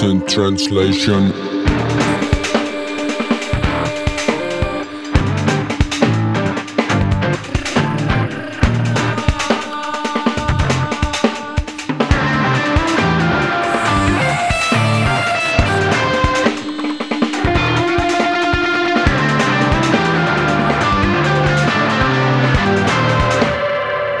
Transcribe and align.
Absent 0.00 0.28
translation. 0.28 1.32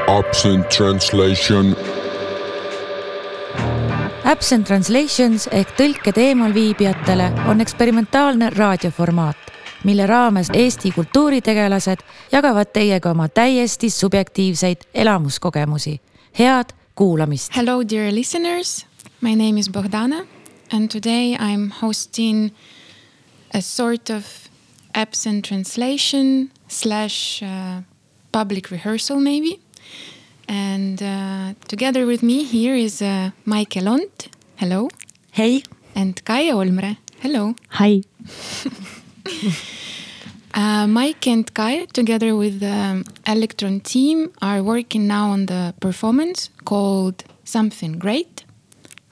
Absent 0.08 0.70
translation. 0.72 1.87
Absent 4.38 4.68
Translations 4.70 5.48
ehk 5.50 5.72
tõlked 5.74 6.18
eemalviibijatele 6.22 7.24
on 7.50 7.58
eksperimentaalne 7.58 8.52
raadioformaat, 8.54 9.48
mille 9.82 10.06
raames 10.06 10.52
Eesti 10.54 10.92
kultuuritegelased 10.94 12.04
jagavad 12.30 12.70
teiega 12.70 13.10
oma 13.10 13.26
täiesti 13.28 13.90
subjektiivseid 13.90 14.86
elamuskogemusi. 14.94 16.00
head 16.38 16.70
kuulamist. 16.94 17.56
Hello, 17.56 17.82
dear 17.82 18.14
listeners. 18.14 18.86
My 19.20 19.34
name 19.34 19.58
is 19.58 19.68
Bogdana, 19.68 20.24
and 20.70 20.88
today 20.88 21.34
I'm 21.34 21.70
hosting 21.82 22.52
a 23.54 23.60
sort 23.60 24.10
of 24.10 24.24
absent 24.94 25.48
translation 25.48 26.52
slash 26.68 27.42
uh, 27.42 27.82
public 28.30 28.70
rehearsal, 28.70 29.18
maybe. 29.18 29.58
And 30.48 31.02
uh, 31.02 31.54
together 31.68 32.06
with 32.06 32.22
me 32.22 32.44
here 32.44 32.74
is 32.74 33.02
uh, 33.02 33.30
Maike 33.44 33.82
Lont. 33.82 34.30
Hello. 34.60 34.88
Hey. 35.30 35.62
And 35.94 36.20
Kaie 36.24 36.50
Olmre. 36.52 36.96
Hello. 37.20 37.54
Hi. 37.68 38.02
Uh, 40.54 40.86
Maike 40.86 41.28
and 41.28 41.54
Kaie, 41.54 41.86
together 41.92 42.34
with 42.34 42.58
the 42.58 43.04
elektron 43.26 43.80
team, 43.80 44.32
are 44.42 44.60
working 44.60 45.06
now 45.06 45.30
on 45.30 45.46
the 45.46 45.72
performance 45.78 46.50
called 46.64 47.22
Something 47.44 47.92
Great, 47.98 48.44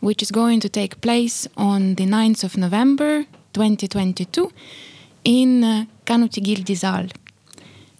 which 0.00 0.22
is 0.22 0.32
going 0.32 0.58
to 0.58 0.68
take 0.68 1.00
place 1.00 1.46
on 1.56 1.94
the 1.94 2.06
9th 2.06 2.42
of 2.42 2.56
November 2.56 3.26
2022 3.52 4.50
in 5.22 5.62
uh, 5.62 5.84
Kanuti 6.04 6.42
Gildi 6.42 6.76
Saal. 6.76 7.06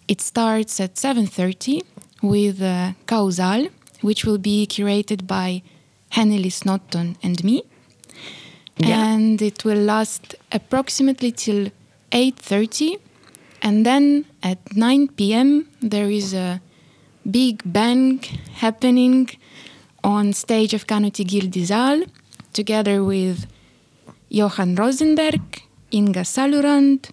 It 0.09 0.19
starts 0.19 0.81
at 0.81 0.95
7.30 0.95 1.83
with 2.21 2.61
uh, 2.61 2.93
Kausal, 3.05 3.69
which 4.01 4.25
will 4.25 4.39
be 4.39 4.67
curated 4.67 5.25
by 5.25 5.61
Hennelis 6.11 6.65
Notton 6.65 7.17
and 7.23 7.43
me. 7.43 7.63
Yeah. 8.77 9.13
And 9.13 9.41
it 9.41 9.65
will 9.65 9.79
last 9.79 10.35
approximately 10.51 11.31
till 11.31 11.71
8.30 12.11 12.99
and 13.61 13.85
then 13.85 14.25
at 14.43 14.59
9 14.75 15.09
p.m. 15.09 15.67
there 15.81 16.09
is 16.09 16.33
a 16.33 16.61
big 17.29 17.61
bang 17.65 18.19
happening 18.55 19.29
on 20.03 20.31
stage 20.33 20.73
of 20.73 20.87
Kanuti 20.87 21.25
Gildi 21.25 21.65
Saal 21.65 22.03
together 22.53 23.03
with 23.03 23.47
Johan 24.29 24.75
Rosenberg, 24.75 25.41
Inga 25.91 26.21
Salurand, 26.21 27.09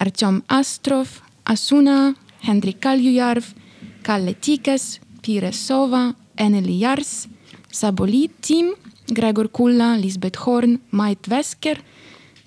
Artyom 0.00 0.42
Astrov, 0.48 1.20
Asuna, 1.46 2.16
Hendrik 2.40 2.80
Kaljujärv, 2.80 3.54
Kalle 4.02 4.34
Tikas, 4.34 4.98
Pire 5.22 5.52
Sova, 5.52 6.14
Eneli 6.36 6.80
Jars, 6.80 7.28
Sabolit 7.72 8.30
team, 8.42 8.74
Gregor 9.12 9.48
Kulla, 9.48 9.96
Lisbeth 9.96 10.36
Horn, 10.36 10.78
Mait 10.92 11.22
Vesker, 11.22 11.78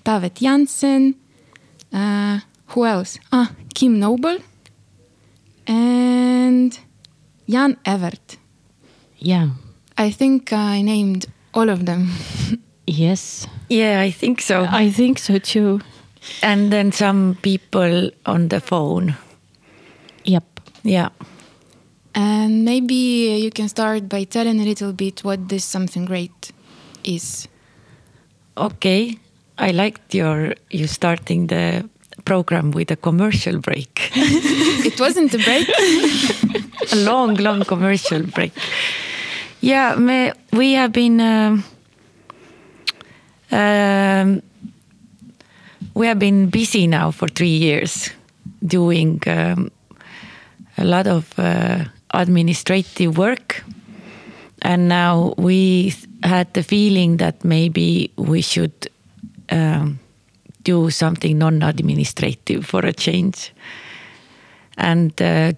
Taavet 0.04 0.40
Jansen, 0.40 1.14
uh, 1.92 2.38
who 2.68 2.86
else? 2.86 3.18
Ah, 3.32 3.50
Kim 3.74 3.98
Noble 3.98 4.38
and 5.66 6.78
Jan 7.48 7.76
Evert. 7.84 8.38
Yeah. 9.18 9.48
I 9.98 10.10
think 10.10 10.52
I 10.52 10.82
named 10.82 11.26
all 11.52 11.68
of 11.70 11.86
them. 11.86 12.08
Yes. 12.88 13.48
Yeah, 13.68 14.00
I 14.00 14.12
think 14.12 14.40
so. 14.40 14.64
I 14.70 14.90
think 14.90 15.18
so 15.18 15.38
too. 15.38 15.80
And 16.40 16.70
then 16.70 16.92
some 16.92 17.36
people 17.42 18.10
on 18.24 18.46
the 18.46 18.60
phone. 18.60 19.16
Yep. 20.24 20.44
Yeah. 20.84 21.08
And 22.16 22.64
maybe 22.64 22.94
you 22.94 23.50
can 23.50 23.68
start 23.68 24.08
by 24.08 24.24
telling 24.24 24.58
a 24.58 24.64
little 24.64 24.94
bit 24.94 25.22
what 25.22 25.50
this 25.50 25.64
something 25.64 26.06
great 26.06 26.50
is. 27.04 27.46
Okay. 28.56 29.18
I 29.58 29.70
liked 29.70 30.14
your 30.14 30.54
you 30.70 30.86
starting 30.86 31.48
the 31.48 31.88
program 32.24 32.70
with 32.70 32.90
a 32.90 32.96
commercial 32.96 33.58
break. 33.58 34.10
It 34.16 34.98
wasn't 34.98 35.34
a 35.34 35.38
break. 35.38 35.68
a 36.92 36.96
long, 36.96 37.34
long 37.34 37.64
commercial 37.64 38.22
break. 38.22 38.52
Yeah, 39.60 39.96
me, 39.96 40.32
we 40.52 40.72
have 40.72 40.92
been. 40.92 41.20
Um, 41.20 41.64
um, 43.50 44.42
we 45.94 46.06
have 46.06 46.18
been 46.18 46.48
busy 46.48 46.86
now 46.86 47.10
for 47.10 47.28
three 47.28 47.56
years, 47.56 48.10
doing 48.64 49.22
um, 49.26 49.70
a 50.78 50.84
lot 50.84 51.06
of 51.06 51.38
uh, 51.38 51.84
administrative 52.16 53.18
work, 53.18 53.64
and 54.62 54.88
now 54.88 55.34
we 55.38 55.94
had 56.22 56.52
the 56.54 56.62
feeling 56.62 57.18
that 57.18 57.44
maybe 57.44 58.10
we 58.16 58.40
should 58.40 58.88
um, 59.50 59.98
do 60.64 60.90
something 60.90 61.38
non-administrative 61.38 62.66
for 62.66 62.84
a 62.86 62.92
change, 62.92 63.52
and. 64.76 65.20
Uh, 65.20 65.52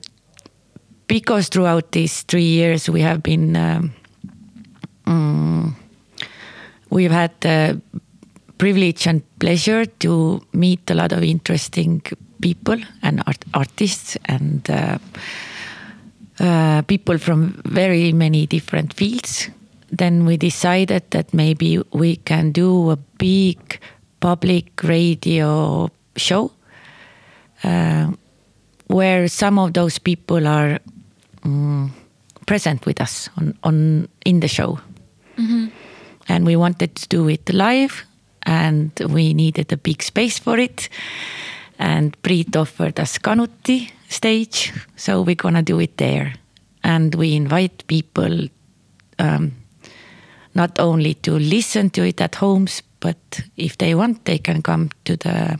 because 1.08 1.48
throughout 1.48 1.90
these 1.92 2.22
three 2.22 2.44
years 2.44 2.88
we 2.88 3.00
have 3.00 3.22
been 3.22 3.56
um, 3.56 3.92
mm, 5.06 5.74
we've 6.90 7.10
had 7.10 7.32
the 7.40 7.80
privilege 8.58 9.06
and 9.06 9.22
pleasure 9.38 9.86
to 9.86 10.40
meet 10.52 10.90
a 10.90 10.94
lot 10.94 11.12
of 11.12 11.22
interesting 11.22 12.02
people 12.40 12.76
and 13.02 13.22
art- 13.26 13.44
artists 13.54 14.16
and 14.26 14.70
uh, 14.70 14.98
uh, 16.40 16.82
people 16.82 17.18
from 17.18 17.60
very 17.64 18.12
many 18.12 18.46
different 18.46 18.92
fields 18.94 19.50
then 19.90 20.26
we 20.26 20.36
decided 20.36 21.02
that 21.10 21.32
maybe 21.32 21.82
we 21.92 22.16
can 22.16 22.52
do 22.52 22.90
a 22.90 22.96
big 22.96 23.80
public 24.20 24.82
radio 24.82 25.90
show 26.16 26.50
uh, 27.64 28.10
where 28.86 29.28
some 29.28 29.58
of 29.58 29.72
those 29.74 29.98
people 29.98 30.46
are 30.46 30.78
mm, 31.42 31.90
present 32.46 32.84
with 32.86 33.00
us 33.00 33.28
on, 33.36 33.56
on 33.64 34.08
in 34.24 34.40
the 34.40 34.48
show. 34.48 34.78
And 36.28 36.44
we 36.46 36.56
wanted 36.56 36.94
to 36.96 37.08
do 37.08 37.28
it 37.28 37.52
live, 37.52 38.04
and 38.42 38.92
we 39.08 39.32
needed 39.32 39.72
a 39.72 39.76
big 39.76 40.02
space 40.02 40.38
for 40.38 40.58
it. 40.58 40.88
And 41.78 42.16
Priit 42.22 42.56
offered 42.56 42.98
us 43.00 43.18
Kanuti 43.18 43.90
stage, 44.08 44.72
so 44.96 45.22
we're 45.22 45.36
gonna 45.36 45.62
do 45.62 45.80
it 45.80 45.96
there. 45.96 46.32
And 46.82 47.14
we 47.14 47.34
invite 47.36 47.84
people 47.86 48.48
um, 49.18 49.52
not 50.54 50.78
only 50.80 51.14
to 51.14 51.38
listen 51.38 51.90
to 51.90 52.02
it 52.06 52.20
at 52.20 52.34
homes, 52.34 52.82
but 53.00 53.40
if 53.56 53.76
they 53.78 53.94
want, 53.94 54.24
they 54.24 54.38
can 54.38 54.62
come 54.62 54.88
to 55.04 55.16
the 55.16 55.58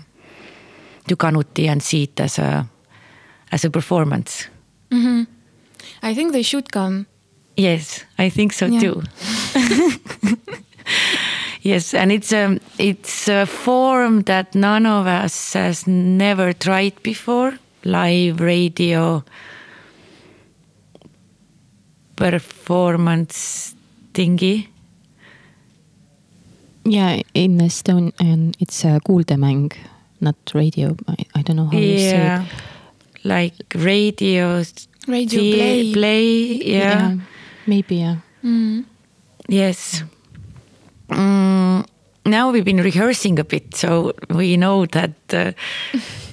to 1.09 1.17
Kanuti 1.17 1.69
and 1.69 1.83
see 1.83 2.03
it 2.03 2.21
as 2.21 2.39
a 2.39 2.67
as 3.53 3.65
a 3.65 3.71
performance. 3.71 4.49
I 6.03 6.15
think 6.15 6.33
they 6.33 6.43
should 6.43 6.71
come. 6.73 7.07
Yes, 7.57 8.05
I 8.19 8.31
think 8.31 8.53
so 8.53 8.67
Yeah. 8.67 8.81
too. 8.81 9.03
yes, 11.69 11.95
and 11.95 12.11
it's 12.13 12.33
a 12.33 12.59
it's 12.79 13.29
a 13.29 13.45
form 13.47 14.23
that 14.23 14.55
none 14.55 14.87
of 14.87 15.07
us 15.07 15.55
has 15.55 15.87
never 15.87 16.53
tried 16.53 16.95
before. 17.03 17.53
Live 17.85 18.41
radio 18.41 19.23
performance 22.17 23.75
thingy. 24.13 24.67
Yeah, 26.85 27.21
in 27.35 27.59
Estonian 27.59 28.55
it's 28.61 28.85
a 28.85 29.01
kuuldemäng, 29.01 29.73
not 30.21 30.37
radio. 30.55 30.97
I, 31.07 31.17
I 31.35 31.43
don't 31.43 31.57
know 31.57 31.67
how 31.71 31.79
you 31.79 31.99
say 31.99 32.17
Yeah, 32.17 32.43
it. 32.45 32.49
like 33.25 33.55
radio. 33.75 34.63
Radio 35.07 35.41
the- 35.41 35.53
play. 35.55 35.93
play. 35.93 36.35
Yeah. 36.65 37.17
Maybe 37.67 37.97
yeah. 37.97 38.17
Mm. 38.45 38.85
Yes. 39.49 40.03
Mm, 41.09 41.87
now 42.27 42.51
we've 42.51 42.65
been 42.65 42.83
rehearsing 42.83 43.39
a 43.39 43.45
bit, 43.45 43.75
so 43.75 44.13
we 44.31 44.57
know 44.57 44.87
that 44.87 45.13
uh, 45.33 45.53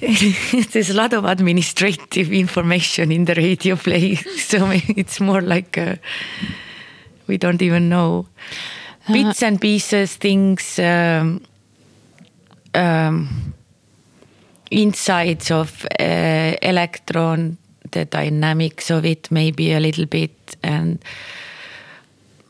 there's 0.72 0.90
a 0.90 0.94
lot 0.94 1.12
of 1.12 1.24
administrative 1.24 2.32
information 2.32 3.10
in 3.10 3.24
the 3.24 3.34
radio 3.34 3.76
play. 3.76 4.18
So 4.36 4.70
it's 4.96 5.20
more 5.20 5.40
like 5.40 5.76
uh 5.78 5.96
we 7.26 7.38
don't 7.38 7.62
even 7.62 7.88
know. 7.88 8.26
bits 9.12 9.42
and 9.42 9.60
pieces, 9.60 10.16
things, 10.16 10.78
um, 10.78 11.40
um, 12.74 13.54
insides 14.70 15.50
of 15.50 15.86
uh, 15.98 16.56
elektron, 16.62 17.56
the 17.90 18.04
dynamics 18.04 18.90
of 18.90 19.04
it, 19.04 19.30
maybe 19.30 19.72
a 19.72 19.80
little 19.80 20.06
bit, 20.06 20.56
and 20.62 20.98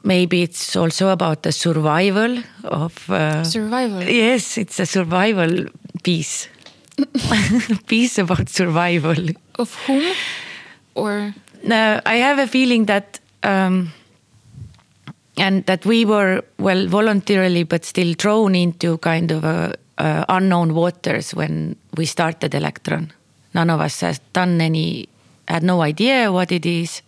maybe 0.06 0.43
it's 0.43 0.76
also 0.76 1.08
about 1.08 1.43
the 1.43 1.53
survival 1.53 2.38
of. 2.64 3.11
Uh, 3.11 3.44
Survival. 3.44 4.03
Yes, 4.03 4.56
it's 4.56 4.81
a 4.81 4.87
survival 4.87 5.67
piece. 6.03 6.49
piece 7.87 8.17
about 8.19 8.49
survival. 8.49 9.17
Of 9.58 9.75
whom? 9.87 10.14
Or 10.94 11.35
No, 11.62 12.00
I 12.06 12.17
have 12.17 12.38
a 12.38 12.47
feeling 12.47 12.87
that, 12.87 13.20
um, 13.43 13.93
and 15.37 15.67
that 15.67 15.85
we 15.85 16.05
were 16.05 16.43
well 16.58 16.87
voluntarily, 16.87 17.64
but 17.64 17.85
still 17.85 18.14
thrown 18.14 18.55
into 18.55 18.99
kind 18.99 19.31
of 19.31 19.44
a, 19.44 19.75
a 19.99 20.25
unknown 20.29 20.75
waters 20.75 21.35
when 21.35 21.76
we 21.97 22.06
started 22.06 22.53
elektron. 22.53 23.11
None 23.53 23.69
of 23.70 23.81
us 23.81 24.00
has 24.00 24.20
done 24.32 24.61
any, 24.61 25.08
had 25.49 25.62
no 25.62 25.82
idea 25.82 26.31
what 26.32 26.53
it 26.53 26.64
is, 26.64 27.03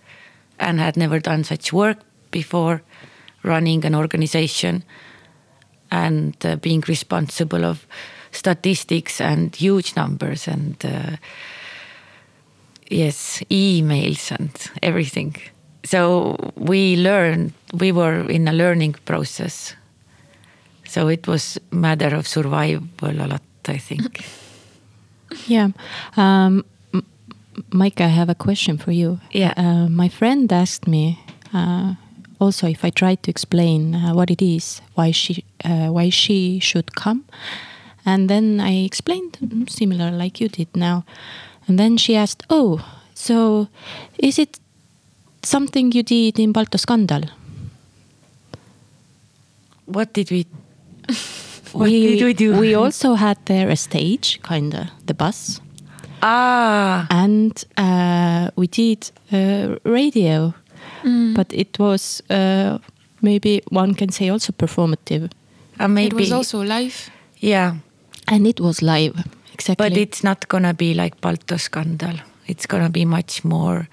and 0.58 0.80
had 0.80 0.96
never 0.96 1.20
done 1.20 1.44
such 1.44 1.72
work 1.72 1.98
before, 2.40 2.82
running 3.42 3.84
an 3.84 3.94
organization, 3.94 4.82
and 5.90 6.34
uh, 6.44 6.56
being 6.56 6.82
responsible 6.88 7.64
of 7.64 7.86
statistics 8.30 9.20
and 9.20 9.56
huge 9.56 9.96
numbers 9.96 10.48
and. 10.48 10.76
Uh, 10.84 11.16
yes 12.90 13.42
emails 13.50 14.30
and 14.30 14.50
everything 14.82 15.36
so 15.84 16.34
we 16.56 16.96
learned 16.96 17.52
we 17.74 17.92
were 17.92 18.30
in 18.30 18.48
a 18.48 18.52
learning 18.52 18.94
process 19.04 19.76
so 20.86 21.08
it 21.08 21.26
was 21.26 21.58
matter 21.70 22.16
of 22.16 22.26
survival 22.26 22.88
a 23.02 23.26
lot 23.26 23.42
i 23.66 23.78
think 23.78 24.24
Yeah. 25.46 25.68
Um, 26.16 26.64
Maike, 27.70 28.00
I 28.00 28.08
have 28.08 28.28
a 28.28 28.34
question 28.34 28.78
for 28.78 28.92
you. 28.92 29.20
Yeah. 29.32 29.52
Uh, 29.56 29.88
my 29.88 30.08
friend 30.08 30.52
asked 30.52 30.86
me 30.86 31.18
uh, 31.52 31.94
also 32.40 32.66
if 32.68 32.84
I 32.84 32.90
tried 32.90 33.22
to 33.22 33.30
explain 33.30 33.94
uh, 33.94 34.14
what 34.14 34.30
it 34.30 34.42
is, 34.42 34.80
why 34.94 35.10
she, 35.10 35.44
uh, 35.64 35.88
why 35.88 36.10
she 36.10 36.58
should 36.60 36.94
come, 36.94 37.24
and 38.04 38.28
then 38.28 38.60
I 38.60 38.84
explained 38.84 39.38
mm, 39.40 39.68
similar 39.68 40.10
like 40.10 40.40
you 40.40 40.48
did 40.48 40.68
now, 40.76 41.04
and 41.66 41.78
then 41.78 41.96
she 41.96 42.16
asked, 42.16 42.44
"Oh, 42.50 42.80
so 43.14 43.68
is 44.18 44.38
it 44.38 44.60
something 45.42 45.92
you 45.92 46.02
did 46.02 46.38
in 46.38 46.52
Baltoscandal?" 46.52 47.30
what 49.88 50.12
did 50.12 50.30
we 50.30 50.46
what 51.72 51.88
did 51.88 52.22
we 52.22 52.34
do 52.34 52.58
We 52.60 52.74
also 52.74 53.14
had 53.14 53.38
there 53.46 53.68
a 53.70 53.76
stage, 53.76 54.40
kinda 54.42 54.90
the 55.06 55.14
bus. 55.14 55.60
ah 56.22 57.06
and 57.10 57.64
uh, 57.76 58.50
we 58.56 58.66
did 58.66 59.10
uh, 59.32 59.76
radio, 59.84 60.52
but 61.34 61.52
it 61.52 61.78
was 61.78 62.22
uh, 62.30 62.78
maybe 63.22 63.62
one 63.70 63.94
can 63.94 64.10
say 64.10 64.28
also 64.28 64.52
performative, 64.52 65.30
uh, 65.80 65.88
maybe 65.88 66.16
it 66.16 66.20
was 66.20 66.32
also 66.32 66.62
live. 66.62 67.10
yeah 67.40 67.74
and 68.26 68.46
it 68.46 68.60
was 68.60 68.82
live 68.82 69.16
exactly. 69.54 69.88
but 69.88 69.96
it's 69.96 70.22
not 70.24 70.48
gonna 70.48 70.74
be 70.74 70.92
like 70.94 71.20
Baltoscandal 71.20 72.20
it's 72.46 72.66
gonna 72.66 72.90
be 72.90 73.04
much 73.04 73.44
more 73.44 73.88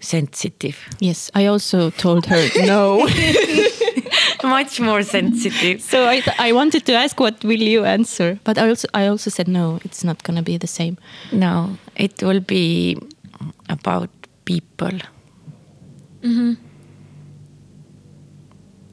sensitive 0.00 0.76
yes, 1.00 1.30
I 1.34 1.46
also 1.46 1.90
told 1.90 2.26
her 2.26 2.48
no. 2.66 3.08
much 4.44 4.80
more 4.80 5.02
sensitive 5.02 5.80
so 5.80 6.06
I, 6.06 6.22
I 6.38 6.52
wanted 6.52 6.86
to 6.86 6.92
ask 6.92 7.18
what 7.18 7.42
will 7.44 7.62
you 7.62 7.84
answer, 7.84 8.38
but 8.44 8.58
I 8.58 8.68
also 8.68 8.88
I 8.94 9.08
also 9.08 9.30
said 9.30 9.48
no, 9.48 9.80
it's 9.84 10.04
not 10.04 10.22
gonna 10.22 10.42
be 10.42 10.58
the 10.58 10.66
same. 10.66 10.96
No, 11.32 11.76
it 11.96 12.22
will 12.22 12.40
be 12.40 12.96
about 13.68 14.10
people. 14.44 15.00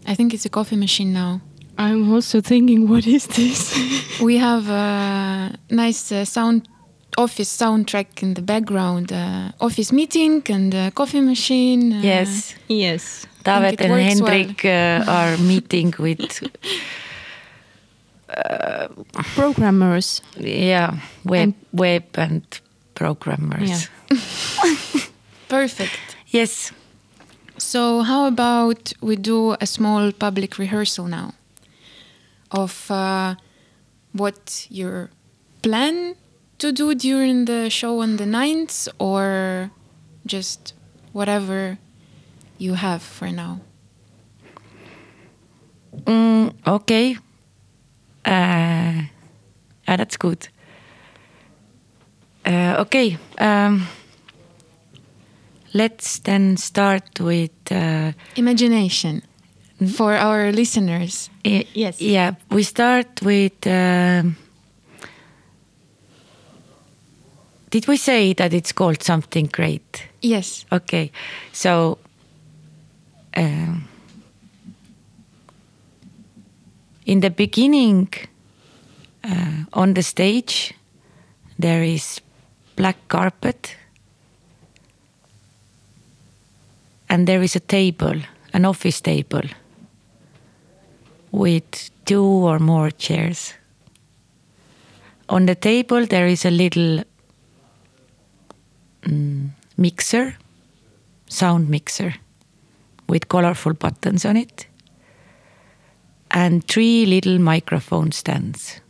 I 0.06 0.16
think 0.16 0.34
it's 0.34 0.46
a 0.46 0.50
coffee 0.50 0.76
machine 0.76 1.14
now. 1.14 1.42
I'm 1.78 2.12
also 2.14 2.42
thinking, 2.42 2.88
what 2.90 3.08
is 3.08 3.28
this? 3.28 3.74
We 4.22 4.38
have 4.38 4.70
a 4.70 5.58
nice 5.70 6.12
uh, 6.12 6.26
sound 6.26 6.68
office 7.18 7.50
soundtrack 7.58 8.22
in 8.22 8.34
the 8.36 8.42
background. 8.42 9.12
Uh, 9.12 9.52
office 9.60 9.92
meeting 9.92 10.44
and 10.50 10.74
a 10.74 10.92
coffee 10.92 11.22
machine. 11.22 11.94
uh, 11.94 12.02
Yes, 12.04 12.56
yes. 12.68 13.26
David 13.44 13.82
and 13.82 13.92
works 13.92 14.04
Hendrik 14.20 14.66
uh, 14.66 15.04
are 15.12 15.38
meeting 15.52 15.94
with 16.00 16.42
Programmers. 19.36 20.22
yeah 20.40 20.98
web 21.26 21.42
And- 21.44 21.54
web 21.72 22.04
and 22.18 22.42
programmers. 22.96 23.70
Yeah. 23.70 24.18
Perfect. 25.50 26.00
Yes, 26.28 26.72
So 27.58 28.02
how 28.02 28.26
about 28.28 28.94
we 29.02 29.16
do 29.16 29.56
a 29.62 29.66
small 29.66 30.12
public 30.12 30.58
rehearsal 30.58 31.06
now 31.08 31.34
of 32.52 32.90
uh, 32.92 33.36
what 34.12 34.68
your 34.70 35.10
plan 35.62 36.16
to 36.60 36.72
do 36.72 36.94
during 36.96 37.46
the 37.46 37.70
show 37.70 38.02
on 38.02 38.18
the 38.18 38.26
9th 38.26 38.88
or 39.00 39.72
just 40.26 40.74
whatever 41.12 41.78
you 42.58 42.74
have 42.76 43.02
for 43.02 43.30
now. 43.30 43.60
mm, 46.06 46.54
okay. 46.66 47.18
Uh, 48.26 49.04
ah, 49.88 49.96
that's 49.98 50.18
good. 50.18 50.48
Uh, 52.46 52.76
okay. 52.80 53.18
Um, 53.38 53.88
let's 55.74 56.20
then 56.20 56.58
start 56.58 57.20
with. 57.20 57.52
Uh, 57.72 58.12
Imagination 58.36 59.22
for 59.96 60.14
our 60.14 60.52
listeners. 60.52 61.30
I- 61.46 61.66
Yes. 61.74 62.00
Yeah, 62.02 62.36
we 62.50 62.64
start 62.64 63.22
with. 63.22 63.66
um 63.68 64.36
did 67.72 67.88
we 67.88 67.98
say 67.98 68.34
that 68.34 68.54
it's 68.54 68.72
called 68.72 69.02
something 69.04 69.50
great? 69.52 70.08
Yes. 70.22 70.66
Okay, 70.72 71.12
so. 71.52 71.98
Um, 73.36 73.88
in 77.06 77.20
the 77.22 77.30
beginning, 77.32 78.08
uh, 79.24 79.64
on 79.74 79.94
the 79.96 80.04
stage, 80.04 80.76
there 81.58 81.84
is 81.84 82.22
black 82.76 82.96
carpet, 83.08 83.76
and 87.14 87.28
there 87.28 87.44
is 87.44 87.56
a 87.56 87.60
table, 87.60 88.20
an 88.54 88.66
office 88.66 89.00
table 89.00 89.44
with 91.32 91.92
two 92.06 92.24
or 92.24 92.58
more 92.58 92.90
chairs. 92.90 93.54
On 95.30 95.46
the 95.46 95.54
table, 95.54 96.08
there 96.08 96.26
is 96.26 96.44
a 96.44 96.50
little 96.50 97.04
mm, 99.04 99.50
mixer, 99.78 100.36
sound 101.28 101.70
mixer, 101.70 102.16
with 103.08 103.30
colorful 103.30 103.74
buttons 103.74 104.26
on 104.26 104.36
it, 104.36 104.66
and 106.32 106.68
three 106.68 107.06
little 107.06 107.38
microphone 107.38 108.12
stands 108.12 108.82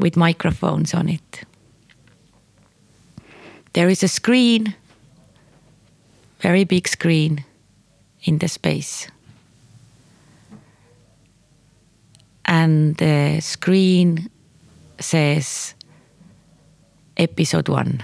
with 0.00 0.16
microphones 0.16 0.92
on 0.92 1.08
it. 1.08 1.44
There 3.74 3.88
is 3.88 4.02
a 4.02 4.08
screen, 4.08 4.74
very 6.40 6.64
big 6.64 6.88
screen 6.88 7.44
in 8.24 8.38
the 8.38 8.48
space. 8.48 9.08
and 12.50 12.96
the 12.96 13.38
screen 13.40 14.28
says 14.98 15.74
episode 17.16 17.68
one 17.68 18.02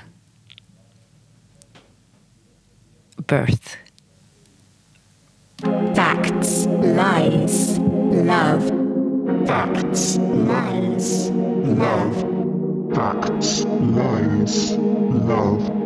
birth 3.27 3.77
Facts, 5.97 6.67
lies, 6.67 7.79
love. 7.79 8.69
Facts, 9.49 10.19
lies, 10.19 11.31
love. 11.31 12.95
Facts, 12.95 13.65
lies, 13.65 14.73
love. 14.77 15.86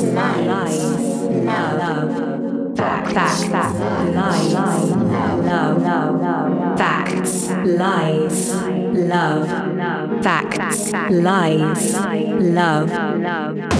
Lies, 0.00 0.82
love, 1.44 2.74
facts, 2.74 3.48
lies, 3.50 4.54
love. 5.44 6.78
Facts, 6.78 7.50
lies, 7.66 8.54
love. 8.94 9.48
Facts, 10.22 10.92
lies, 11.10 11.94
love. 12.40 13.79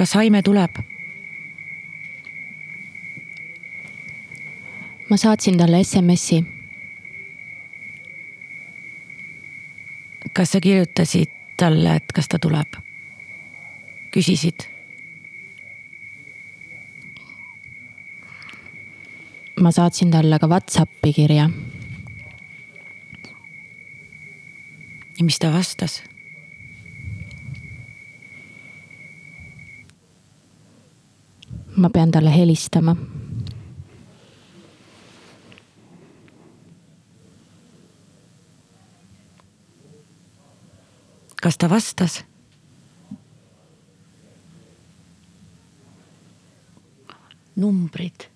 kas 0.00 0.16
Aime 0.16 0.40
tuleb? 0.42 0.78
ma 5.10 5.16
saatsin 5.16 5.58
talle 5.58 5.82
SMS-i, 5.84 6.38
kas 10.32 10.52
sa 10.52 10.60
kirjutasid 10.60 11.34
talle, 11.60 11.96
et 12.00 12.14
kas 12.16 12.32
ta 12.32 12.38
tuleb? 12.40 12.80
küsisid? 14.14 14.64
ma 19.60 19.70
saatsin 19.70 20.10
talle 20.16 20.38
ka 20.38 20.48
Whatsappi 20.48 21.12
kirja, 21.12 21.50
ja 25.18 25.24
mis 25.28 25.38
ta 25.38 25.52
vastas? 25.52 26.00
Ma 31.80 31.88
pean 31.90 32.10
talle 32.10 32.36
helistama. 32.36 32.96
kas 41.40 41.56
ta 41.58 41.70
vastas? 41.70 42.24
numbrid, 47.56 48.28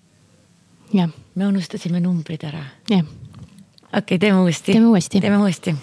jah, 0.93 1.09
me 1.35 1.47
unustasime 1.47 1.99
numbrid 1.99 2.43
ära. 2.43 2.63
jah, 2.89 3.05
okei 3.05 3.99
okay,, 3.99 4.17
teeme 4.17 4.39
uuesti. 4.39 4.71
Teeme 4.71 4.87
uuesti. 4.87 5.21
teeme 5.21 5.37
uuesti. 5.37 5.75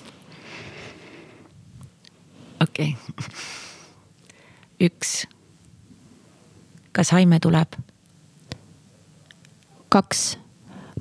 okei 2.61 2.97
okay. 2.99 3.26
üks. 4.90 5.31
Kas 6.92 7.12
Aime 7.12 7.38
tuleb? 7.40 7.72
kaks, 9.92 10.38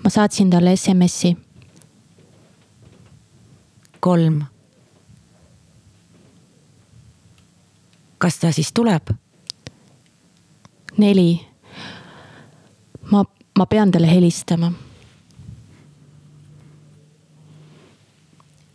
ma 0.04 0.10
saatsin 0.10 0.50
talle 0.50 0.76
SMS-i, 0.76 1.38
kolm. 4.00 4.44
kas 8.18 8.38
ta 8.40 8.52
siis 8.52 8.74
tuleb? 8.74 9.16
neli. 10.98 11.48
ma, 13.12 13.24
ma 13.58 13.66
pean 13.66 13.92
talle 13.92 14.12
helistama, 14.12 14.72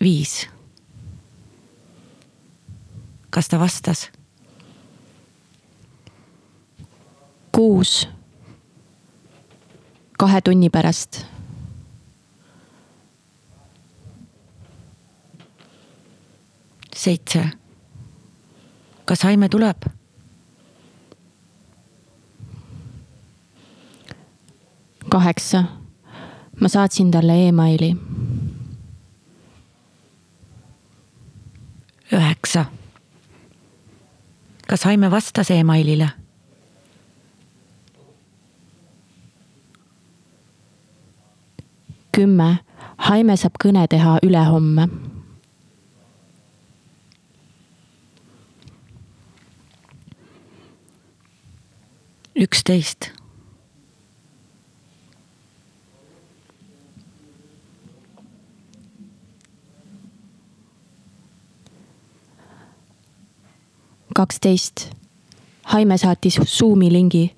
viis. 0.01 0.49
kas 3.31 3.49
ta 3.49 3.61
vastas? 3.61 4.16
kuus. 7.57 8.09
kahe 10.19 10.41
tunni 10.41 10.69
pärast, 10.71 11.25
seitse. 16.97 17.45
kas 19.05 19.25
Aime 19.25 19.49
tuleb? 19.49 19.77
kaheksa, 25.09 25.65
ma 26.61 26.69
saatsin 26.69 27.11
talle 27.11 27.49
emaili, 27.49 27.97
üheksa. 32.13 32.65
kas 34.69 34.87
Aime 34.87 35.11
vastas 35.11 35.51
emailile? 35.51 36.26
kümme, 42.17 42.57
Haime 43.09 43.37
saab 43.37 43.59
kõne 43.61 43.85
teha 43.93 44.17
ülehomme, 44.25 44.89
üksteist. 52.37 53.13
kaksteist, 64.17 64.87
Haime 65.69 65.99
saatis 66.01 66.39
Zoomi 66.49 66.89
lingi, 66.93 67.35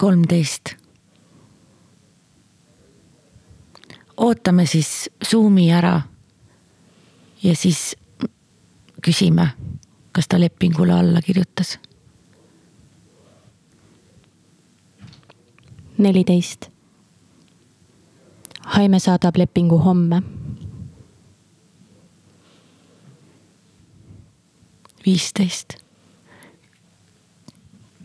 kolmteist. 0.00 0.80
ootame 4.16 4.66
siis 4.66 5.10
Zoomi 5.30 5.72
ära. 5.72 6.00
ja 7.42 7.56
siis 7.56 7.96
küsime, 9.04 9.48
kas 10.12 10.28
ta 10.28 10.40
lepingule 10.40 10.92
alla 10.92 11.20
kirjutas. 11.22 11.78
neliteist. 15.98 16.70
Haime 18.64 18.98
saadab 18.98 19.36
lepingu 19.36 19.78
homme, 19.78 20.22
viisteist. 25.04 25.76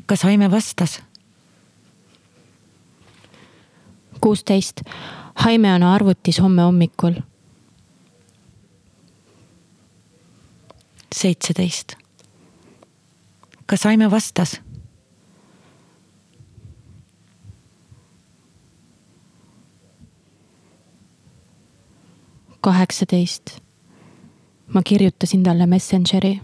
kas 0.05 0.25
Aime 0.25 0.51
vastas? 0.51 1.04
kuusteist, 4.25 4.81
Haime 5.35 5.73
on 5.73 5.83
arvutis 5.83 6.39
homme 6.41 6.61
hommikul, 6.61 7.13
seitseteist. 11.15 11.93
kas 13.65 13.85
Aime 13.85 14.11
vastas? 14.11 14.61
kaheksateist. 22.61 23.59
ma 24.73 24.81
kirjutasin 24.83 25.43
talle 25.43 25.65
Messengeri, 25.65 26.41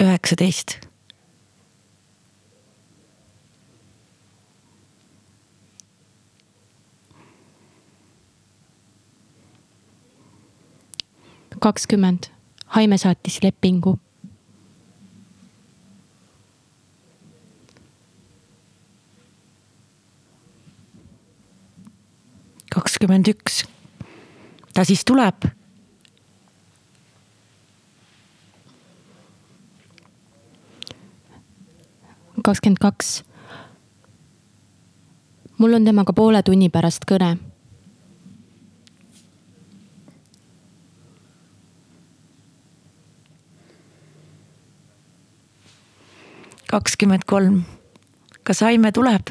üheksateist. 0.00 0.91
kakskümmend, 11.62 12.26
Haime 12.66 12.98
saatis 12.98 13.42
lepingu. 13.42 13.98
kakskümmend 22.74 23.28
üks, 23.28 23.62
ta 24.74 24.84
siis 24.84 25.04
tuleb. 25.04 25.44
kakskümmend 32.42 32.80
kaks. 32.80 33.22
mul 35.58 35.78
on 35.78 35.84
temaga 35.84 36.12
poole 36.12 36.42
tunni 36.42 36.72
pärast 36.72 37.06
kõne 37.06 37.36
kakskümmend 46.72 47.22
kolm. 47.28 47.64
kas 48.44 48.62
Aime 48.62 48.92
tuleb? 48.92 49.28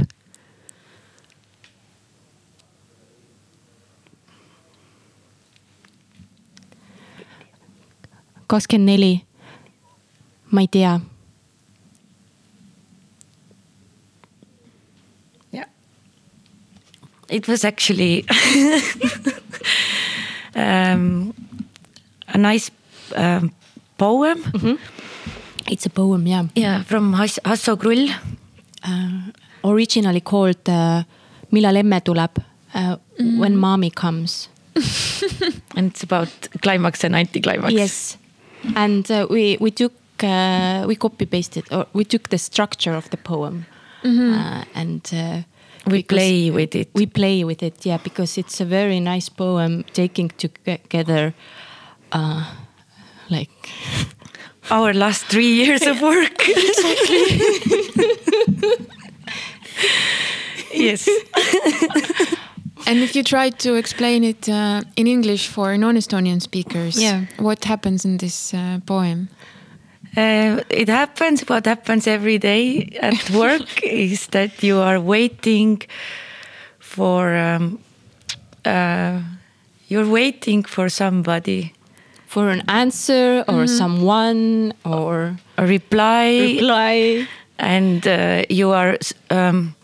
kakskümmend 8.47 8.85
neli. 8.85 9.21
ma 10.51 10.61
ei 10.61 10.67
tea. 10.67 10.99
Yeah. 15.53 15.69
It 17.29 17.47
was 17.47 17.65
actually 17.65 18.25
um, 20.55 21.33
a 22.27 22.37
nice 22.37 22.71
um, 23.15 23.51
poem. 23.97 24.43
It's 25.71 25.85
a 25.85 25.89
poem, 25.89 26.27
yeah 26.27 26.43
Yeah, 26.55 26.83
from 26.83 27.13
Has- 27.13 27.39
Hasso 27.45 27.75
Krull. 27.77 28.09
uh, 28.83 29.31
originally 29.63 30.21
called 30.21 30.67
uh, 30.69 31.03
Millal 31.51 31.77
emme 31.77 31.99
tuleb 32.01 32.37
uh, 32.75 32.95
When 33.39 33.55
mommy 33.57 33.89
comes. 33.91 34.49
And 35.75 35.91
it's 35.91 36.03
about 36.03 36.29
climax 36.61 37.03
and 37.03 37.15
anticlimax. 37.15 37.73
Yes, 37.73 38.17
and 38.75 39.09
uh, 39.11 39.27
we 39.29 39.57
we 39.61 39.71
took 39.71 39.93
uh, 40.23 40.85
we 40.87 40.95
copy 40.95 41.25
pasted 41.25 41.63
or 41.71 41.85
we 41.93 42.03
took 42.05 42.29
the 42.29 42.37
structure 42.37 42.95
of 42.97 43.09
the 43.09 43.17
poem 43.17 43.65
uh, 44.03 44.63
and 44.75 45.01
uh, 45.13 45.43
We 45.85 46.03
play 46.03 46.51
with 46.51 46.75
it. 46.75 46.89
We 46.93 47.05
play 47.05 47.43
with 47.43 47.63
it, 47.63 47.85
yeah, 47.85 47.97
because 48.03 48.37
it's 48.41 48.61
a 48.61 48.65
very 48.65 48.99
nice 48.99 49.29
poem 49.31 49.83
taking 49.93 50.29
together, 50.37 51.33
uh, 52.11 52.43
like 53.29 53.49
Our 54.71 54.93
last 54.93 55.25
three 55.25 55.53
years 55.53 55.85
of 55.85 56.01
work. 56.01 56.47
yes. 60.73 61.07
And 62.87 62.99
if 63.03 63.15
you 63.15 63.23
try 63.23 63.49
to 63.51 63.75
explain 63.75 64.23
it 64.23 64.49
uh, 64.49 64.81
in 64.95 65.05
English 65.07 65.47
for 65.49 65.77
non-Estonian 65.77 66.41
speakers, 66.41 66.99
Yeah. 66.99 67.25
what 67.37 67.63
happens 67.65 68.05
in 68.05 68.17
this 68.17 68.53
uh, 68.53 68.79
poem? 68.85 69.29
Uh, 70.17 70.61
it 70.69 70.89
happens. 70.89 71.41
What 71.47 71.65
happens 71.67 72.07
every 72.07 72.37
day 72.39 72.89
at 73.01 73.29
work 73.43 73.83
is 73.83 74.27
that 74.27 74.63
you 74.63 74.79
are 74.79 74.99
waiting 74.99 75.81
for. 76.79 77.35
Um, 77.35 77.79
uh, 78.65 79.21
you're 79.87 80.09
waiting 80.09 80.63
for 80.63 80.89
somebody, 80.89 81.73
for 82.31 82.49
an 82.49 82.63
answer 82.69 83.43
or 83.49 83.67
someone 83.67 84.71
or 84.85 85.35
a 85.57 85.67
reply, 85.67 86.55
reply. 86.55 87.27
and 87.59 88.07
uh, 88.07 88.43
you 88.49 88.71
are 88.71 88.97
um, 89.29 89.75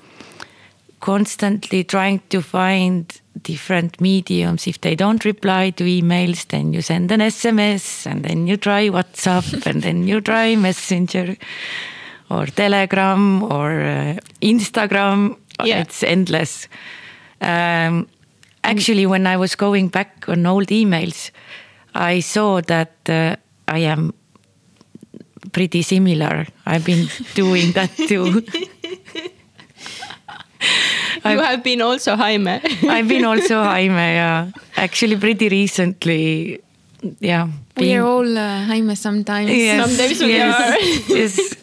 constantly 1.02 1.84
trying 1.84 2.22
to 2.30 2.42
find 2.42 3.20
different 3.44 4.00
mediums. 4.00 4.66
If 4.66 4.80
they 4.80 4.96
don't 4.96 5.26
reply 5.26 5.72
to 5.72 5.84
emails, 5.84 6.48
then 6.48 6.72
you 6.72 6.82
send 6.82 7.12
an 7.12 7.20
SMS, 7.20 8.06
and 8.06 8.24
then 8.24 8.48
you 8.48 8.56
try 8.56 8.88
WhatsApp, 8.88 9.66
and 9.70 9.84
then 9.84 10.08
you 10.08 10.22
try 10.22 10.56
Messenger, 10.56 11.36
or 12.30 12.46
Telegram, 12.46 13.44
or 13.44 13.82
uh, 13.82 14.18
Instagram. 14.42 15.36
Yeah. 15.66 15.82
It's 15.82 16.02
endless. 16.02 16.70
Um, 17.42 18.08
actually, 18.64 19.06
when 19.06 19.28
I 19.28 19.36
was 19.36 19.56
going 19.56 19.90
back 19.90 20.30
on 20.30 20.46
old 20.46 20.68
emails, 20.68 21.32
I 21.98 22.20
saw 22.22 22.62
that 22.62 22.94
uh, 23.10 23.36
I 23.68 23.80
am 23.80 24.14
pretty 25.52 25.82
similar. 25.82 26.46
I've 26.66 26.86
been 26.86 27.10
doing 27.34 27.72
that 27.74 27.90
too. 27.98 28.44
You 31.26 31.40
have 31.40 31.64
been 31.64 31.82
also 31.82 32.16
Jaime. 32.16 32.62
I've 32.88 33.08
been 33.08 33.26
also 33.26 33.64
Jaime, 33.64 33.96
yeah. 33.96 34.52
Actually, 34.76 35.18
pretty 35.18 35.50
recently, 35.50 36.62
yeah. 37.20 37.48
We 37.76 37.94
are 37.96 38.04
all 38.04 38.38
uh, 38.38 38.64
Jaime 38.66 38.96
sometimes. 38.96 39.50
Yes, 39.52 39.86
Sometimes 39.88 40.20
we 40.22 40.34
yes, 40.34 41.10
yes. 41.10 41.56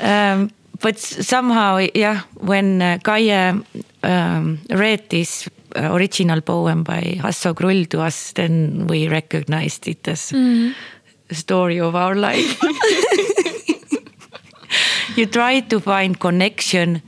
Um, 0.00 0.50
but 0.80 0.98
somehow, 0.98 1.86
yeah, 1.94 2.22
when 2.40 2.82
uh, 2.82 2.98
Kaie 3.04 3.62
um, 4.02 4.58
read 4.70 5.08
this 5.08 5.48
original 5.74 6.40
poem 6.40 6.82
by 6.82 7.18
Hasso 7.20 7.54
Krull 7.54 7.88
to 7.90 8.00
us, 8.00 8.32
then 8.32 8.86
we 8.86 9.08
recognized 9.08 9.86
it 9.88 10.08
as 10.08 10.32
a 10.32 11.34
story 11.34 11.80
of 11.80 11.94
our 11.94 12.14
life. 12.14 12.62
you 15.16 15.26
try 15.26 15.60
to 15.60 15.80
find 15.80 16.18
connection 16.18 17.02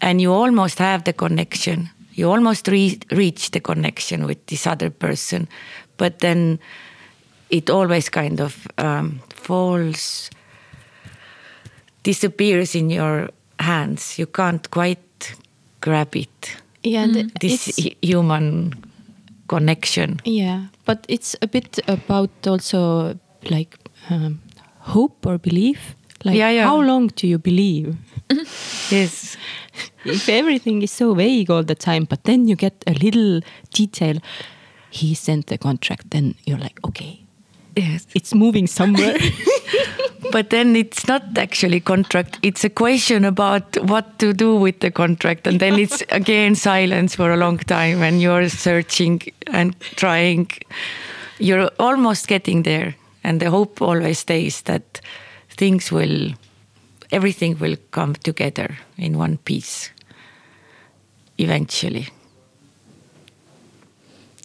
and 0.00 0.20
you 0.20 0.32
almost 0.32 0.78
have 0.78 1.04
the 1.04 1.12
connection. 1.12 1.90
You 2.12 2.30
almost 2.30 2.68
re- 2.68 2.98
reach 3.10 3.50
the 3.50 3.60
connection 3.60 4.26
with 4.26 4.44
this 4.46 4.66
other 4.66 4.90
person, 4.90 5.48
but 5.96 6.20
then 6.20 6.58
it 7.50 7.70
always 7.70 8.08
kind 8.08 8.40
of 8.40 8.66
um, 8.78 9.20
falls, 9.30 10.30
disappears 12.02 12.74
in 12.74 12.90
your 12.90 13.30
hands. 13.58 14.18
You 14.18 14.26
can't 14.26 14.68
quite 14.70 15.34
grab 15.80 16.14
it. 16.16 16.56
Yeah, 16.82 17.02
and 17.04 17.32
This 17.40 17.76
human 18.02 18.74
connection. 19.48 20.20
Yeah, 20.24 20.66
but 20.84 21.04
it's 21.08 21.36
a 21.42 21.46
bit 21.46 21.78
about 21.88 22.30
also 22.46 23.18
like 23.50 23.76
um, 24.10 24.40
hope 24.80 25.26
or 25.26 25.38
belief. 25.38 25.94
Like, 26.24 26.36
Yeah, 26.36 26.50
yeah. 26.50 26.64
how 26.66 26.80
long 26.80 27.08
do 27.08 27.26
you 27.28 27.38
believe? 27.38 27.96
Yes. 28.90 29.36
if 30.04 30.28
everything 30.28 30.82
is 30.82 30.90
so 30.90 31.14
vague 31.14 31.50
all 31.50 31.62
the 31.62 31.74
time, 31.74 32.04
but 32.04 32.24
then 32.24 32.48
you 32.48 32.56
get 32.56 32.74
a 32.86 32.92
little 32.92 33.40
detail, 33.70 34.18
he 34.90 35.14
sent 35.14 35.46
the 35.46 35.58
contract, 35.58 36.10
then 36.10 36.34
you're 36.44 36.58
like, 36.58 36.80
okay, 36.86 37.20
Yes. 37.78 38.06
it's 38.14 38.34
moving 38.34 38.66
somewhere. 38.66 39.16
But 40.30 40.50
then 40.50 40.76
it's 40.76 41.06
not 41.08 41.38
actually 41.38 41.80
contract. 41.80 42.38
It's 42.42 42.64
a 42.64 42.68
question 42.68 43.24
about 43.24 43.76
what 43.84 44.18
to 44.18 44.32
do 44.34 44.56
with 44.56 44.80
the 44.80 44.90
contract, 44.90 45.46
and 45.46 45.58
then 45.60 45.78
it's 45.78 46.02
again 46.10 46.54
silence 46.54 47.14
for 47.14 47.32
a 47.32 47.36
long 47.36 47.58
time, 47.58 48.02
and 48.02 48.20
you're 48.20 48.48
searching 48.48 49.22
and 49.46 49.78
trying. 49.96 50.50
You're 51.38 51.70
almost 51.78 52.28
getting 52.28 52.64
there, 52.64 52.94
and 53.24 53.40
the 53.40 53.50
hope 53.50 53.80
always 53.80 54.18
stays 54.18 54.62
that 54.62 55.00
things 55.56 55.90
will, 55.92 56.34
everything 57.12 57.58
will 57.58 57.76
come 57.90 58.14
together 58.14 58.76
in 58.96 59.16
one 59.18 59.38
piece. 59.38 59.90
Eventually, 61.38 62.08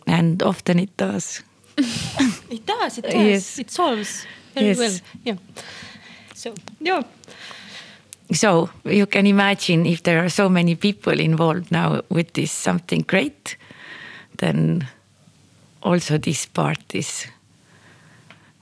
and 0.07 0.41
often 0.43 0.79
it 0.79 0.95
does. 0.95 1.41
it 2.53 2.65
does, 2.65 2.97
it 2.97 3.03
does. 3.03 3.13
Yes. 3.13 3.59
It 3.59 3.71
solves 3.71 4.25
very 4.53 4.67
Yes. 4.67 4.77
well. 4.77 4.99
Yeah. 5.25 5.37
So, 6.35 6.53
yeah. 6.79 7.03
So 8.31 8.69
you 8.85 9.05
can 9.05 9.25
imagine 9.27 9.85
if 9.85 10.01
there 10.03 10.23
are 10.23 10.29
so 10.29 10.49
many 10.49 10.75
people 10.75 11.19
involved 11.19 11.71
now 11.71 12.01
with 12.09 12.33
this 12.33 12.51
something 12.51 13.03
great, 13.07 13.57
then 14.37 14.87
also 15.81 16.17
this 16.17 16.45
part 16.47 16.95
is. 16.95 17.27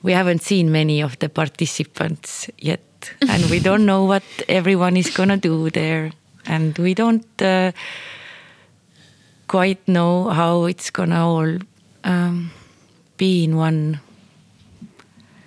We 0.03 0.13
haven't 0.13 0.41
seen 0.41 0.71
many 0.71 1.03
of 1.03 1.19
the 1.19 1.29
participants 1.29 2.49
yet, 2.57 2.81
and 3.29 3.49
we 3.51 3.59
don't 3.59 3.85
know 3.85 4.03
what 4.07 4.23
everyone 4.47 4.97
is 4.97 5.11
gonna 5.11 5.37
do 5.37 5.69
there, 5.69 6.11
and 6.45 6.77
we 6.79 6.93
don't 6.95 7.41
uh, 7.41 7.71
quite 9.47 9.77
know 9.87 10.29
how 10.29 10.65
it's 10.65 10.89
gonna 10.91 11.27
all 11.27 11.57
um, 12.03 12.51
be 13.21 13.43
in 13.45 13.53
one 13.67 13.79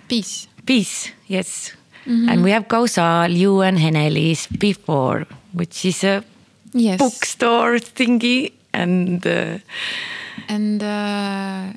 Peace. 0.07 0.47
Peace, 0.65 1.11
yes. 1.27 1.73
And 2.05 2.43
we 2.43 2.51
have 2.51 2.67
Kausal, 2.67 3.35
you 3.35 3.61
and 3.61 3.77
Henelis 3.79 4.47
before, 4.59 5.25
which 5.53 5.83
is 5.85 6.03
a 6.03 6.23
Yes. 6.73 6.99
bookstore 6.99 7.79
thingy. 7.97 8.51
And 8.73 9.25
uh, 9.25 9.57
And 10.47 10.83
uh, 10.83 11.73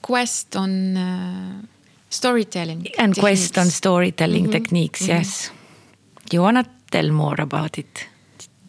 quest 0.00 0.56
on 0.56 0.96
uh, 0.96 1.62
storytelling. 2.08 2.86
and 2.98 3.14
quest 3.14 3.58
on 3.58 3.64
techniques. 3.64 3.74
storytelling 3.82 4.50
techniques, 4.50 5.02
yes. 5.08 5.50
Do 6.30 6.36
you 6.36 6.42
want 6.42 6.56
to 6.56 6.64
tell 6.90 7.10
more 7.10 7.38
about 7.38 7.76
it? 7.78 8.06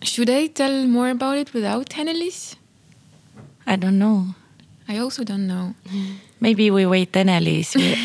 Should 0.02 0.30
I 0.30 0.48
tell 0.48 0.86
more 0.88 1.10
about 1.10 1.38
it 1.38 1.54
without 1.54 1.88
Henelis? 1.98 2.56
I 3.66 3.76
don't 3.78 3.98
know. 4.00 4.36
I 4.90 5.00
also 5.00 5.24
don't 5.24 5.48
know. 5.48 5.74
Maybe 6.40 6.72
we 6.72 6.86
wait 6.86 7.12
Henelis. 7.12 7.76
We- 7.76 7.98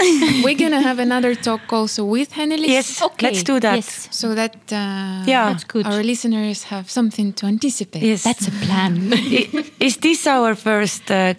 we're 0.44 0.56
gonna 0.56 0.80
have 0.80 0.98
another 0.98 1.34
talk 1.34 1.72
also 1.72 2.04
with 2.04 2.32
Hennelis. 2.32 2.68
Yes, 2.68 3.02
okay. 3.02 3.26
let's 3.26 3.42
do 3.42 3.60
that. 3.60 3.74
Yes, 3.76 4.08
So 4.10 4.34
that 4.34 4.54
uh, 4.72 5.24
Yeah. 5.26 5.50
That's 5.50 5.64
good. 5.64 5.86
our 5.86 6.02
listeners 6.02 6.64
have 6.64 6.90
something 6.90 7.32
to 7.34 7.46
anticipate. 7.46 8.02
Yes. 8.02 8.22
that's 8.24 8.48
a 8.48 8.50
plan. 8.50 9.12
Is 9.80 9.96
this 9.98 10.26
our 10.26 10.54
first 10.54 11.10
uh, 11.10 11.34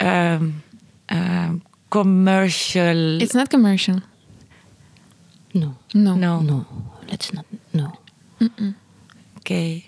um, 0.00 0.62
um, 1.10 1.62
commercial? 1.90 3.20
It's 3.22 3.34
not 3.34 3.50
commercial. 3.50 4.00
no, 5.54 5.74
No. 5.94 6.14
no. 6.16 6.40
no, 6.40 6.66
let's 7.10 7.32
not. 7.32 7.44
No. 7.72 7.92
Okay. 9.38 9.84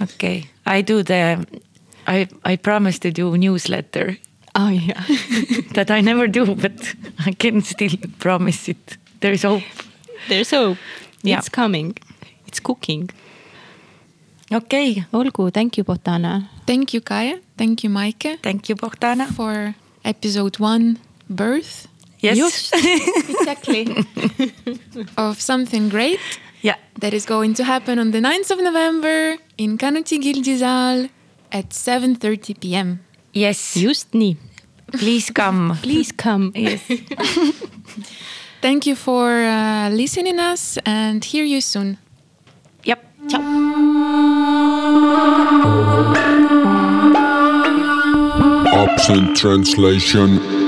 okay. 0.00 0.44
I 0.66 0.82
do 0.82 1.02
the. 1.02 1.46
I 2.06 2.28
I 2.44 2.56
promise 2.56 2.98
to 3.00 3.10
do 3.10 3.34
a 3.34 3.38
newsletter 3.38 4.16
Oh 4.54 4.68
yeah. 4.68 5.04
that 5.74 5.90
I 5.90 6.00
never 6.00 6.26
do, 6.26 6.54
but 6.54 6.94
I 7.26 7.32
can 7.32 7.62
still 7.62 7.92
promise 8.18 8.68
it. 8.68 8.96
There 9.20 9.32
is 9.32 9.42
hope. 9.42 9.62
There's 10.28 10.50
hope. 10.50 10.76
Yeah. 11.22 11.38
It's 11.38 11.48
coming. 11.48 11.96
It's 12.46 12.60
cooking. 12.60 13.10
Okay. 14.52 15.04
olgu, 15.12 15.50
thank 15.52 15.78
you, 15.78 15.84
Bohdana. 15.84 16.48
Thank 16.66 16.92
you, 16.94 17.00
Kaie. 17.00 17.38
Thank 17.56 17.84
you, 17.84 17.90
Maike, 17.90 18.38
Thank 18.42 18.68
you, 18.68 18.74
Bohdana. 18.74 19.26
for 19.28 19.74
episode 20.04 20.58
one, 20.58 20.98
birth 21.28 21.86
Yes. 22.20 22.36
Just 22.36 22.74
exactly. 23.30 23.86
of 25.16 25.40
something 25.40 25.88
great 25.88 26.20
Yeah. 26.62 26.76
that 26.98 27.14
is 27.14 27.24
going 27.24 27.54
to 27.54 27.64
happen 27.64 27.98
on 27.98 28.10
the 28.10 28.18
9th 28.20 28.50
of 28.50 28.60
November 28.60 29.36
in 29.56 29.78
Kanuti 29.78 30.18
Gildisaal 30.18 31.08
at 31.52 31.70
7.30 31.70 32.60
p.m. 32.60 33.00
Yes. 33.32 33.74
just 33.74 34.12
nii. 34.14 34.36
Please 34.92 35.30
come. 35.32 35.76
Please 35.82 36.12
come. 36.12 36.52
Yes. 36.54 36.80
Thank 38.60 38.86
you 38.86 38.94
for 38.96 39.30
uh, 39.30 39.88
listening 39.90 40.38
us 40.38 40.78
and 40.84 41.24
hear 41.24 41.44
you 41.44 41.60
soon. 41.60 41.96
Yep. 42.84 43.04
Absent 48.72 49.36
translation. 49.36 50.59